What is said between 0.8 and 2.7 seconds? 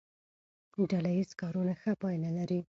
ډله ییز کارونه ښه پایله لري.